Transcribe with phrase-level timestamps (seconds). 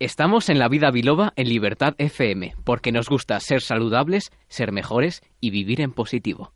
[0.00, 5.22] Estamos en la vida biloba en Libertad FM, porque nos gusta ser saludables, ser mejores
[5.40, 6.52] y vivir en positivo.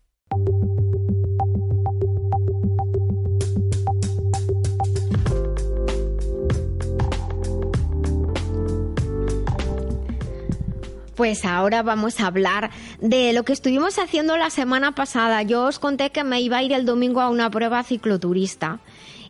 [11.17, 12.71] Pues ahora vamos a hablar
[13.01, 15.43] de lo que estuvimos haciendo la semana pasada.
[15.43, 18.79] Yo os conté que me iba a ir el domingo a una prueba cicloturista.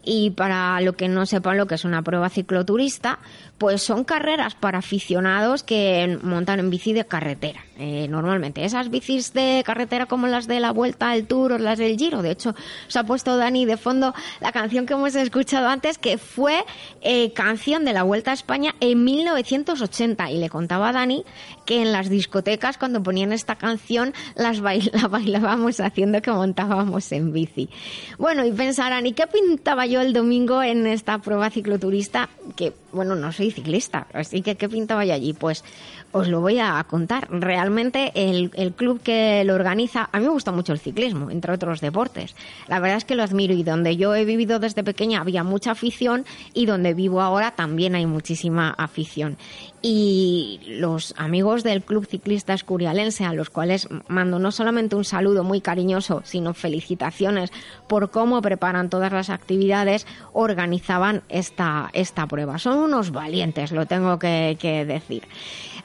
[0.04, 3.18] Y para lo que no sepan lo que es una prueba cicloturista,
[3.58, 7.60] pues son carreras para aficionados que montan en bici de carretera.
[7.84, 11.80] Eh, normalmente esas bicis de carretera como las de la Vuelta al Tour o las
[11.80, 12.22] del Giro.
[12.22, 12.54] De hecho,
[12.86, 16.64] se ha puesto Dani de fondo la canción que hemos escuchado antes, que fue
[17.00, 20.30] eh, canción de la Vuelta a España en 1980.
[20.30, 21.24] Y le contaba a Dani
[21.66, 24.60] que en las discotecas cuando ponían esta canción las
[24.92, 27.68] la bailábamos haciendo que montábamos en bici.
[28.16, 32.28] Bueno, y pensarán, ¿y qué pintaba yo el domingo en esta prueba cicloturista?
[32.54, 35.32] Que, bueno, no soy ciclista, así que ¿qué pintaba allí?
[35.32, 35.64] Pues
[36.12, 37.28] os lo voy a contar.
[37.30, 41.52] Realmente el, el, club que lo organiza, a mí me gusta mucho el ciclismo, entre
[41.52, 42.36] otros deportes.
[42.68, 45.72] La verdad es que lo admiro y donde yo he vivido desde pequeña había mucha
[45.72, 49.38] afición y donde vivo ahora también hay muchísima afición.
[49.84, 55.42] Y los amigos del Club Ciclista Escurialense, a los cuales mando no solamente un saludo
[55.42, 57.50] muy cariñoso, sino felicitaciones
[57.88, 62.58] por cómo preparan todas las actividades, organizaban esta, esta prueba.
[62.58, 65.22] Son unos valientes, lo tengo que, decir.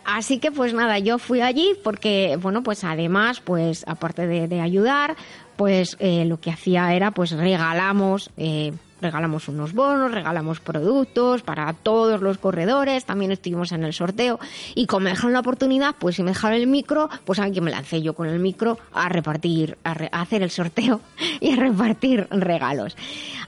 [0.06, 4.62] Así que pues nada, yo fui allí porque, bueno, pues además, pues aparte de, de
[4.62, 5.16] ayudar,
[5.58, 11.72] pues eh, lo que hacía era pues regalamos eh, regalamos unos bonos, regalamos productos para
[11.74, 14.40] todos los corredores, también estuvimos en el sorteo
[14.76, 17.72] y como me dejaron la oportunidad, pues si me dejaron el micro, pues aquí me
[17.72, 21.02] lancé yo con el micro a repartir, a, re, hacer el sorteo
[21.40, 22.96] y a repartir regalos.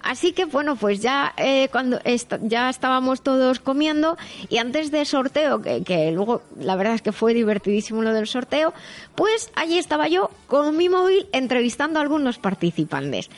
[0.01, 1.99] Así que bueno, pues ya eh, cuando
[2.43, 4.17] ya estábamos todos comiendo
[4.49, 8.27] y antes del sorteo, que, que luego la verdad es que fue divertidísimo lo del
[8.27, 8.73] sorteo,
[9.15, 13.29] pues allí estaba yo con mi móvil entrevistando a algunos participantes.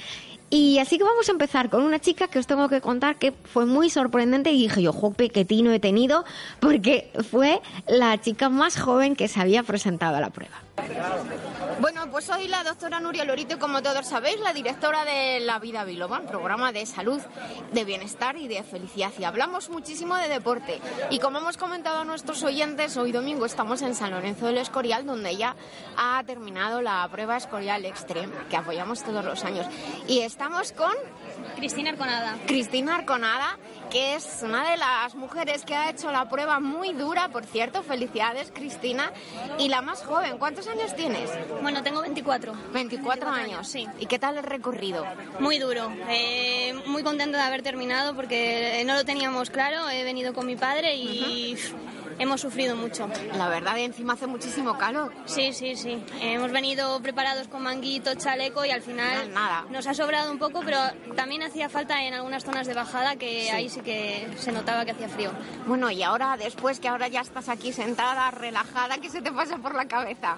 [0.54, 3.32] Y así que vamos a empezar con una chica que os tengo que contar que
[3.32, 6.26] fue muy sorprendente y dije yo, jope, qué tino he tenido,
[6.60, 10.62] porque fue la chica más joven que se había presentado a la prueba.
[11.80, 15.84] Bueno, pues soy la doctora Nuria Lorito, como todos sabéis, la directora de La Vida
[15.84, 17.22] Biloba, un programa de salud,
[17.72, 19.12] de bienestar y de felicidad.
[19.20, 20.80] Y hablamos muchísimo de deporte.
[21.10, 25.06] Y como hemos comentado a nuestros oyentes, hoy domingo estamos en San Lorenzo del Escorial,
[25.06, 25.56] donde ya
[25.98, 29.66] ha terminado la prueba Escorial Extreme, que apoyamos todos los años.
[30.08, 30.94] Y estamos con...
[31.56, 32.38] Cristina Arconada.
[32.46, 33.58] Cristina Arconada,
[33.92, 37.84] que es una de las mujeres que ha hecho la prueba muy dura, por cierto.
[37.84, 39.12] Felicidades, Cristina.
[39.60, 41.30] Y la más joven, ¿cuántos años tienes?
[41.62, 42.54] Bueno, tengo 24.
[42.74, 43.68] 24, años.
[43.68, 43.88] sí.
[44.00, 45.06] ¿Y qué tal el recorrido?
[45.40, 45.92] Muy duro.
[46.10, 49.90] Eh, muy contento de haber terminado porque no lo teníamos claro.
[49.90, 51.54] He venido con mi padre y...
[51.54, 51.91] Uh -huh.
[52.22, 53.10] Hemos sufrido mucho.
[53.36, 55.12] La verdad, y encima hace muchísimo calor.
[55.26, 56.04] Sí, sí, sí.
[56.22, 59.66] Hemos venido preparados con manguito, chaleco y al final no, nada.
[59.72, 60.78] nos ha sobrado un poco, pero
[61.16, 63.50] también hacía falta en algunas zonas de bajada que sí.
[63.50, 65.32] ahí sí que se notaba que hacía frío.
[65.66, 69.58] Bueno, y ahora, después que ahora ya estás aquí sentada, relajada, ¿qué se te pasa
[69.58, 70.38] por la cabeza?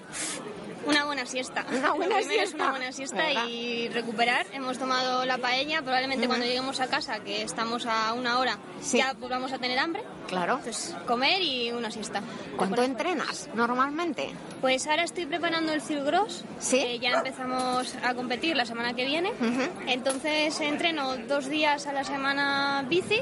[0.86, 1.64] Una buena siesta.
[1.78, 2.42] Una buena siesta.
[2.42, 3.46] es una buena siesta ¿verdad?
[3.48, 4.46] y recuperar.
[4.52, 5.82] Hemos tomado la paella.
[5.82, 6.28] Probablemente uh -huh.
[6.28, 8.98] cuando lleguemos a casa, que estamos a una hora, sí.
[8.98, 10.02] ya volvamos a tener hambre.
[10.28, 10.60] Claro.
[10.62, 12.22] Pues comer y una siesta.
[12.56, 14.30] ¿Cuánto entrenas normalmente?
[14.60, 16.44] Pues ahora estoy preparando el Cilgros.
[16.58, 16.98] Sí.
[17.00, 19.30] Ya empezamos a competir la semana que viene.
[19.40, 19.68] Uh -huh.
[19.86, 23.20] Entonces entreno dos días a la semana bici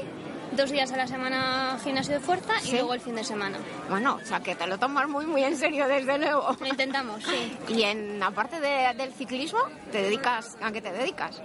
[0.51, 2.69] dos días a la semana gimnasio de fuerza ¿Sí?
[2.69, 3.57] y luego el fin de semana.
[3.89, 6.55] Bueno, o sea que te lo tomas muy muy en serio desde luego.
[6.59, 7.57] Lo intentamos, sí.
[7.73, 9.59] Y en aparte de, del ciclismo,
[9.91, 11.41] ¿te dedicas a qué te dedicas?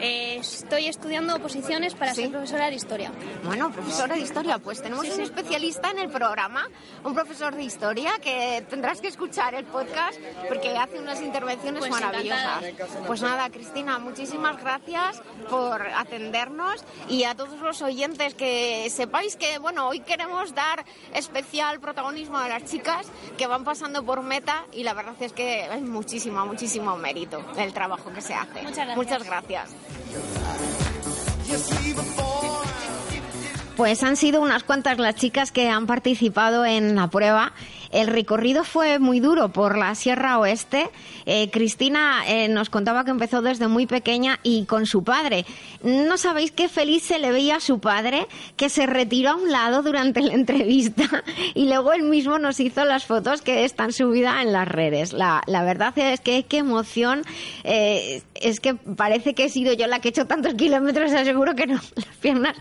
[0.00, 2.22] Eh, estoy estudiando oposiciones para ¿Sí?
[2.22, 3.12] ser profesora de historia.
[3.44, 5.22] Bueno, profesora de historia, pues tenemos Sí, un sí.
[5.22, 6.68] especialista en el programa,
[7.04, 10.18] un profesor de historia que tendrás que escuchar el podcast
[10.48, 12.62] porque hace unas intervenciones Pues maravillosas.
[12.64, 13.06] encantada.
[13.06, 19.58] Pues nada, Cristina, muchísimas gracias por atendernos y a todos los oyentes que sepáis que,
[19.58, 20.84] bueno, hoy queremos dar
[21.14, 23.06] especial protagonismo a las chicas
[23.38, 27.72] que van pasando por meta y la verdad es que hay muchísimo, muchísimo mérito el
[27.72, 28.62] trabajo que se hace.
[28.62, 28.96] Muchas gracias.
[28.96, 29.70] Muchas gracias.
[33.76, 37.52] Pues han sido unas cuantas las chicas que han participado en la prueba.
[37.94, 40.90] El recorrido fue muy duro por la Sierra Oeste.
[41.26, 45.46] Eh, Cristina eh, nos contaba que empezó desde muy pequeña y con su padre.
[45.84, 48.26] No sabéis qué feliz se le veía a su padre,
[48.56, 51.04] que se retiró a un lado durante la entrevista
[51.54, 55.12] y luego él mismo nos hizo las fotos que están subidas en las redes.
[55.12, 57.22] La, la verdad es que qué emoción.
[57.62, 61.54] Eh, es que parece que he sido yo la que he hecho tantos kilómetros, aseguro
[61.54, 62.56] que no, las piernas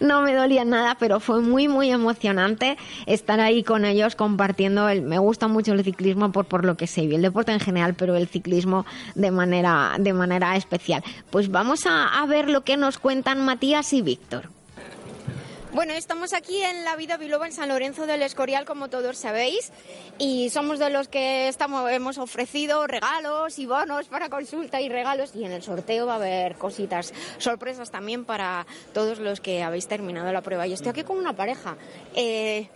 [0.00, 4.75] no me dolían nada, pero fue muy, muy emocionante estar ahí con ellos compartiendo.
[4.84, 8.16] Me gusta mucho el ciclismo por, por lo que sé, el deporte en general, pero
[8.16, 11.02] el ciclismo de manera, de manera especial.
[11.30, 14.50] Pues vamos a, a ver lo que nos cuentan Matías y Víctor.
[15.76, 19.72] Bueno, estamos aquí en la Vida Biloba en San Lorenzo del Escorial, como todos sabéis,
[20.16, 25.34] y somos de los que estamos, hemos ofrecido regalos y bonos para consulta y regalos,
[25.34, 29.86] y en el sorteo va a haber cositas, sorpresas también para todos los que habéis
[29.86, 30.66] terminado la prueba.
[30.66, 31.76] Y estoy aquí con una pareja,
[32.14, 32.68] eh,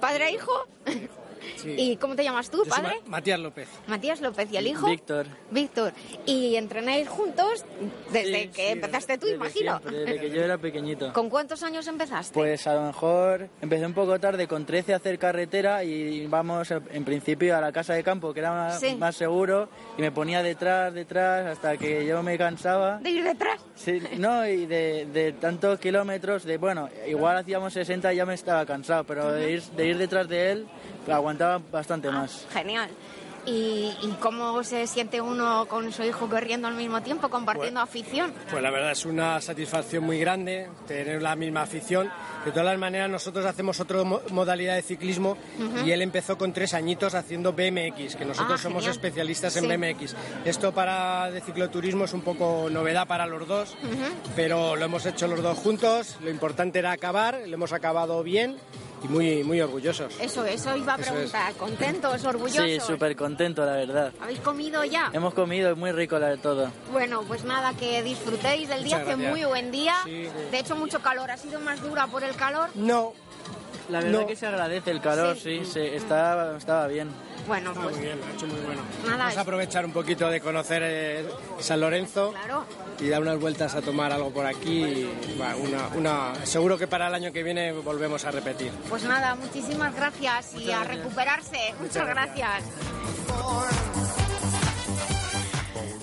[0.00, 0.66] padre e hijo.
[1.56, 1.74] Sí.
[1.76, 3.00] ¿Y cómo te llamas tú, Yo soy padre?
[3.04, 3.68] Ma- Matías López.
[3.86, 4.86] Matías López y el hijo.
[4.86, 5.26] Víctor.
[5.50, 5.92] Víctor.
[6.26, 7.64] ¿Y entrenáis juntos
[8.12, 9.78] desde Sí, que sí, empezaste tú, desde imagino?
[9.78, 11.12] siempre, desde que yo era pequeñito.
[11.12, 12.34] ¿Con cuántos años empezaste?
[12.34, 16.70] Pues a lo mejor empecé un poco tarde, con 13 a hacer carretera y vamos
[16.70, 18.96] en principio a la casa de campo, que era más, Sí.
[18.96, 22.98] más seguro, y me ponía detrás, detrás, hasta que yo me cansaba.
[22.98, 23.60] ¿De ir detrás?
[23.74, 28.34] Sí, no, y de, de tantos kilómetros, de bueno, igual hacíamos 60 y ya me
[28.34, 30.66] estaba cansado, pero de ir, de ir detrás de él
[31.14, 32.46] aguantaba bastante más.
[32.52, 32.90] Genial.
[33.46, 38.34] ¿Y, y cómo se siente uno con su hijo corriendo al mismo tiempo, compartiendo afición?
[38.50, 42.10] Pues la verdad es una satisfacción muy grande tener la misma afición.
[42.44, 45.38] De todas las maneras, nosotros hacemos otra mo- modalidad de ciclismo
[45.86, 48.96] y él empezó con tres añitos haciendo BMX, que nosotros Ah, somos genial.
[48.96, 49.68] especialistas en Sí.
[49.74, 50.14] BMX.
[50.44, 53.74] Esto para de cicloturismo es un poco novedad para los dos,
[54.36, 56.18] pero lo hemos hecho los dos juntos.
[56.22, 58.58] Lo importante era acabar, lo hemos acabado bien
[59.02, 60.14] y muy, muy orgullosos.
[60.20, 61.10] Eso, eso iba a Eso es.
[61.12, 61.52] preguntar.
[61.54, 62.64] ¿Contentos, orgullosos?
[62.64, 64.12] Sí, súper contento, la verdad.
[64.20, 65.10] ¿Habéis comido ya?
[65.12, 66.70] Hemos comido, es muy rico la de todo.
[66.92, 69.94] Bueno, pues nada, que disfrutéis del día, hace muy buen día.
[70.04, 70.26] Sí.
[70.50, 71.30] De hecho, mucho calor.
[71.30, 72.68] ¿Ha sido más dura por el calor?
[72.74, 73.12] No,
[73.88, 74.26] La verdad No.
[74.28, 75.60] que se agradece el calor, Sí.
[75.64, 77.08] sí, se, estaba, estaba bien.
[77.50, 78.82] Bueno, Está pues muy bien, lo ha hecho muy bueno.
[79.04, 82.64] Nada, Vamos a aprovechar un poquito de conocer eh, San Lorenzo claro.
[83.00, 84.84] y dar unas vueltas a tomar algo por aquí.
[84.84, 85.10] y,
[85.60, 88.70] una, una, seguro que para el año que viene volvemos a repetir.
[88.88, 91.74] Pues nada, muchísimas gracias y a recuperarse.
[91.80, 92.62] Muchas, gracias.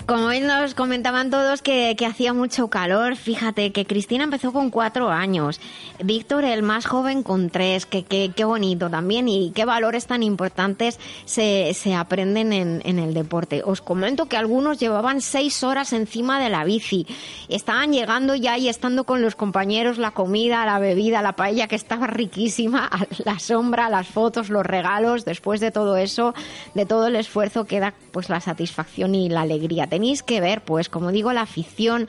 [0.07, 5.09] Como hoy nos comentaban todos que, hacía mucho calor, fíjate que Cristina empezó con cuatro
[5.09, 5.59] años,
[6.01, 10.97] Víctor el más joven con tres, que, qué bonito también y qué valores tan importantes
[11.25, 13.63] se, aprenden en, en el deporte.
[13.65, 17.05] Os comento que algunos llevaban seis horas encima de la bici,
[17.49, 21.75] estaban llegando ya y estando con los compañeros, la comida, la bebida, la paella que
[21.75, 22.89] estaba riquísima,
[23.25, 26.33] la sombra, las fotos, los regalos, después de todo eso,
[26.75, 29.85] de todo el esfuerzo queda pues la satisfacción y la alegría.
[29.97, 32.07] Tenéis que ver, pues como digo, la afición,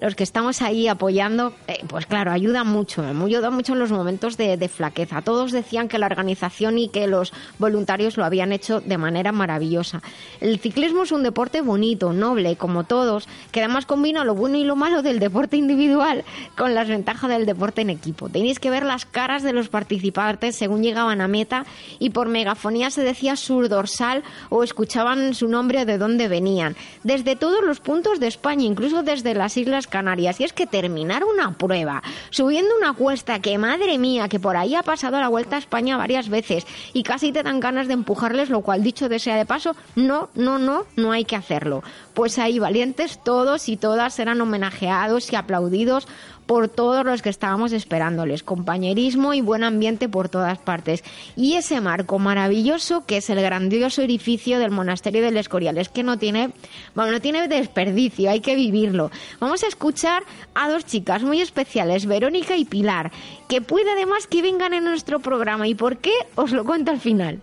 [0.00, 3.92] los que estamos ahí apoyando, eh, pues claro, ayuda mucho, eh, ayuda mucho en los
[3.92, 5.22] momentos de, flaqueza.
[5.22, 10.02] Todos decían que la organización y que los voluntarios lo habían hecho de manera maravillosa.
[10.40, 14.64] El ciclismo es un deporte bonito, noble, como todos, que además combina lo bueno y
[14.64, 16.24] lo malo del deporte individual
[16.56, 18.28] con las ventajas del deporte en equipo.
[18.28, 21.66] Tenéis que ver las caras de los participantes según llegaban a meta
[21.98, 26.76] y por megafonía se decía su dorsal o escuchaban su nombre de dónde venían.
[27.02, 30.40] Desde todos los puntos de España, incluso desde las Islas Canarias.
[30.40, 34.74] Y es que terminar una prueba subiendo una cuesta que, madre mía, que por ahí
[34.74, 38.48] ha pasado la Vuelta a España varias veces y casi te dan ganas de empujarles,
[38.48, 41.82] lo cual dicho de sea de paso, no, no, no, no hay que hacerlo.
[42.14, 46.08] Pues ahí valientes todos y todas eran homenajeados y aplaudidos
[46.50, 51.04] por todos los que estábamos esperándoles, compañerismo y buen ambiente por todas partes.
[51.36, 56.02] Y ese marco maravilloso que es el grandioso edificio del monasterio del Escorial, es que
[56.02, 56.50] no tiene,
[56.96, 59.12] bueno, no tiene desperdicio, hay que vivirlo.
[59.38, 60.24] Vamos a escuchar
[60.56, 63.12] a dos chicas muy especiales, Verónica y Pilar,
[63.48, 65.68] que puede además que vengan en nuestro programa.
[65.68, 66.14] ¿Y por qué?
[66.34, 67.38] Os lo cuento al final.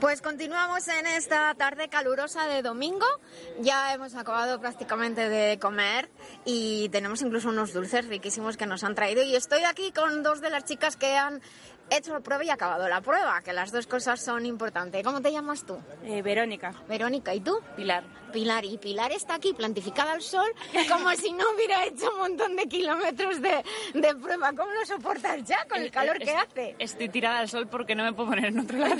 [0.00, 3.06] Pues continuamos en esta tarde calurosa de domingo.
[3.60, 6.10] Ya hemos acabado prácticamente de comer
[6.44, 9.22] y tenemos incluso unos dulces riquísimos que nos han traído.
[9.22, 11.40] Y estoy aquí con dos de las chicas que han
[11.88, 15.02] hecho la prueba y acabado la prueba, que las dos cosas son importantes.
[15.04, 15.78] ¿Cómo te llamas tú?
[16.04, 17.60] Eh, Verónica, Verónica, ¿y tú?
[17.76, 18.04] Pilar.
[18.32, 20.48] Pilar, y Pilar está aquí plantificada al sol
[20.90, 24.50] como si no hubiera hecho un montón de kilómetros de, de prueba.
[24.52, 26.76] ¿Cómo lo soportas ya con el calor que Es- hace?
[26.80, 28.96] Estoy tirada al sol porque no me puedo poner en otro lado.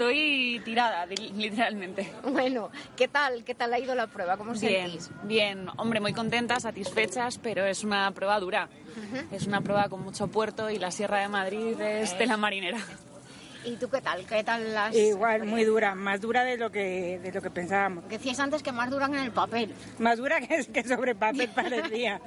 [0.00, 2.10] Estoy tirada, li- literalmente.
[2.32, 3.44] Bueno, ¿qué tal?
[3.44, 4.38] ¿Qué tal ha ido la prueba?
[4.38, 5.10] ¿Cómo Bien, sentís?
[5.24, 5.66] bien.
[5.76, 8.70] Hombre, muy contentas, satisfechas, pero es una prueba dura.
[9.30, 12.78] Es una prueba con mucho puerto y la Sierra de Madrid es tela marinera.
[13.64, 14.24] ¿Y tú qué tal?
[14.26, 14.94] ¿Qué tal las...?
[14.94, 18.08] Igual, muy dura, más dura de lo que de lo que pensábamos.
[18.08, 19.74] Decías antes que más duran en el papel.
[19.98, 22.20] Más dura que, que sobre papel parecía.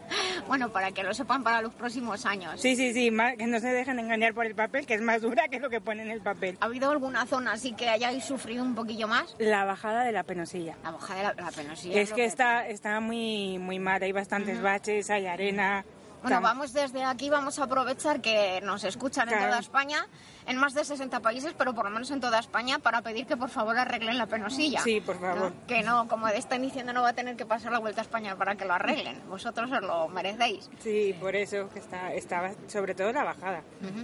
[0.48, 2.62] Bueno, para que lo sepan para los próximos años.
[2.62, 5.22] Sí, sí, sí, más- que no se dejen engañar por el papel, que es más
[5.22, 6.58] dura que lo que pone en el papel.
[6.62, 9.36] ¿Ha habido alguna zona así que hayáis sufrido un poquillo más?
[9.40, 10.76] La bajada de la penosilla.
[10.84, 12.00] La bajada de la, la penosilla.
[12.00, 15.84] Es lo que está, está muy, muy mal, hay bastantes baches, hay arena,
[16.22, 19.48] Bueno, vamos desde aquí, vamos a aprovechar que nos escuchan en Claro.
[19.48, 20.06] toda España,
[20.46, 23.38] en más de 60 países, pero por lo menos en toda España, para pedir que
[23.38, 24.82] por favor arreglen la penosilla.
[24.82, 25.52] Sí, por favor.
[25.52, 25.68] ¿No?
[25.68, 28.36] Que no, como están diciendo, no va a tener que pasar la vuelta a España
[28.36, 29.22] para que lo arreglen.
[29.30, 30.70] Vosotros os lo merecéis.
[30.80, 33.62] Sí, por eso que está, estaba, sobre todo la bajada,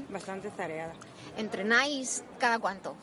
[0.09, 0.93] bastante zareada.
[1.37, 2.95] ¿Entrenáis cada cuánto?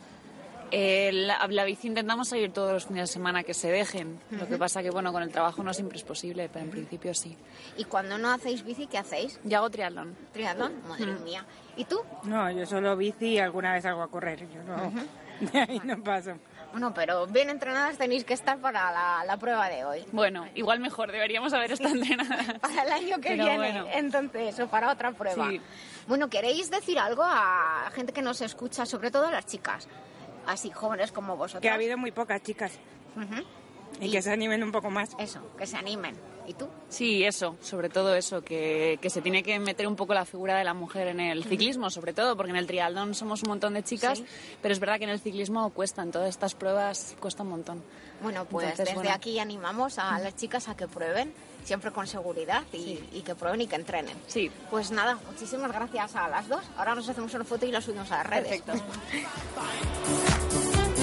[0.71, 4.19] Eh, la, la bici intentamos salir todos los fines de semana que se dejen.
[4.31, 7.13] Lo que pasa que, bueno, con el trabajo no siempre es posible, pero en principio
[7.13, 7.37] sí.
[7.77, 9.39] Y cuando no hacéis bici, ¿qué hacéis?
[9.43, 10.15] Yo hago triatlón.
[10.33, 11.45] Triatlón, madre mía.
[11.77, 11.99] ¿Y tú?
[12.23, 14.47] No, yo solo bici y alguna vez salgo a correr.
[14.49, 14.91] Yo no,
[15.51, 16.31] de ahí no paso.
[16.71, 20.05] Bueno, pero bien entrenadas tenéis que estar para la, la prueba de hoy.
[20.11, 22.59] Bueno, igual mejor, deberíamos haber estado entrenadas.
[22.59, 23.87] Para el año que Pero viene, bueno.
[23.93, 25.49] entonces, o para otra prueba.
[25.49, 25.61] Sí.
[26.07, 29.87] Bueno, ¿queréis decir algo a gente que nos escucha, sobre todo a las chicas,
[30.47, 31.61] así jóvenes como vosotros?
[31.61, 32.71] Que ha habido muy pocas chicas
[33.99, 35.09] y que se animen un poco más.
[35.19, 36.15] Eso, que se animen.
[36.45, 36.65] ¿Y tú?
[36.87, 40.57] Sí, eso, sobre todo eso, que, que se tiene que meter un poco la figura
[40.57, 43.73] de la mujer en el ciclismo, sobre todo, porque en el triatlón somos un montón
[43.73, 44.25] de chicas, Sí.
[44.61, 47.83] pero es verdad que en el ciclismo cuestan, todas estas pruebas cuesta un montón.
[48.21, 49.11] Bueno, pues Entonces, desde bueno.
[49.13, 51.33] aquí animamos a las chicas a que prueben,
[51.67, 54.15] siempre con seguridad y, y que prueben y que entrenen.
[54.27, 54.49] Sí.
[54.71, 56.63] Pues nada, muchísimas gracias a las dos.
[56.77, 58.61] Ahora nos hacemos una foto y la subimos a las redes.
[58.61, 58.73] Perfecto.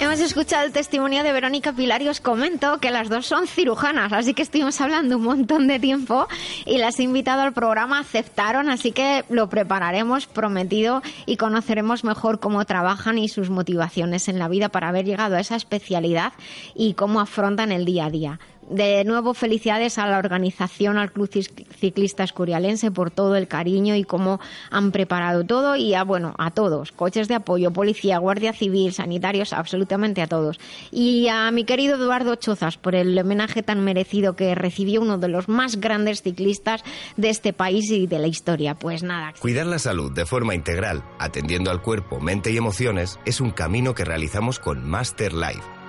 [0.00, 4.14] Hemos escuchado el testimonio de Verónica Pilar y os comento que las dos son cirujanas,
[4.14, 6.26] así que estuvimos hablando un montón de tiempo
[6.64, 12.40] y las he invitado al programa, aceptaron, así que lo prepararemos prometido y conoceremos mejor
[12.40, 16.32] cómo trabajan y sus motivaciones en la vida para haber llegado a esa especialidad
[16.74, 18.40] y cómo afrontan el día a día.
[18.70, 24.04] De nuevo, felicidades a la organización, al Club Ciclista Escurialense por todo el cariño y
[24.04, 24.38] cómo
[24.70, 29.52] han preparado todo y a, bueno, a todos, coches de apoyo, policía, guardia civil, sanitarios,
[29.52, 30.60] absolutamente a todos.
[30.92, 35.26] Y a mi querido Eduardo Chozas por el homenaje tan merecido que recibió uno de
[35.26, 36.84] los más grandes ciclistas
[37.16, 38.76] de este país y de la historia.
[38.76, 43.40] Pues nada, Cuidar la salud de forma integral, atendiendo al cuerpo, mente y emociones, es
[43.40, 45.79] un camino que realizamos con Master Life.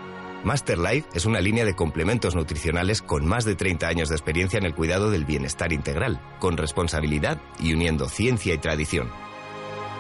[0.44, 4.58] Master Life es una línea de complementos nutricionales con más de 30 años de experiencia
[4.58, 9.10] en el cuidado del bienestar integral, con responsabilidad y uniendo ciencia y tradición.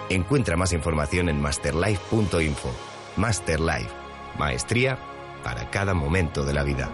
[0.09, 2.71] Encuentra más información en masterlife.info.
[3.17, 3.91] Master Life,
[4.39, 4.97] maestría
[5.43, 6.89] para cada momento de la vida.